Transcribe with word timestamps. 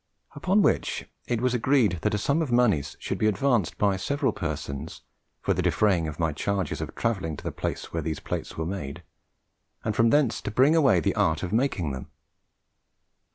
Upon 0.33 0.63
which 0.63 1.07
it 1.27 1.41
was 1.41 1.53
agreed 1.53 1.99
that 2.01 2.15
a 2.15 2.17
sum 2.17 2.41
of 2.41 2.51
monies 2.51 2.95
should 2.99 3.19
be 3.19 3.27
advanced 3.27 3.77
by 3.77 3.97
several 3.97 4.33
persons, 4.33 5.01
for 5.43 5.53
the 5.53 5.61
defraying 5.61 6.07
of 6.07 6.17
my 6.19 6.33
charges 6.33 6.81
of 6.81 6.95
travelling 6.95 7.37
to 7.37 7.43
the 7.43 7.51
place 7.51 7.93
where 7.93 8.01
these 8.01 8.19
plates 8.19 8.53
are 8.53 8.65
made, 8.65 9.03
and 9.83 9.95
from 9.95 10.09
thence 10.09 10.41
to 10.41 10.49
bring 10.49 10.75
away 10.75 11.01
the 11.01 11.13
art 11.13 11.43
of 11.43 11.53
making 11.53 11.91
them. 11.91 12.09